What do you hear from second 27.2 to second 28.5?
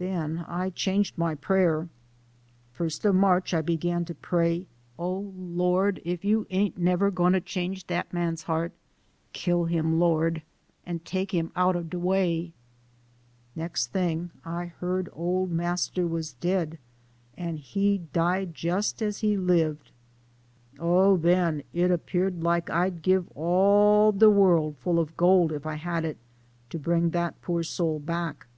poor soul back.